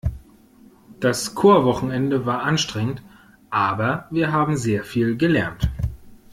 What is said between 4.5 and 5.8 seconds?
sehr viel gelernt.